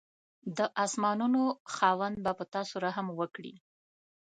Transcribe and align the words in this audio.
د 0.57 0.59
اسمانانو 0.85 1.43
خاوند 1.75 2.15
به 2.23 2.31
په 2.39 2.45
تاسو 2.53 2.75
رحم 2.85 3.07
وکړي. 3.19 3.53